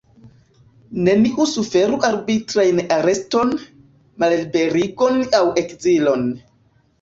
[1.07, 3.53] Neniu suferu arbitrajn areston,
[4.25, 6.27] malliberigon aŭ ekzilon.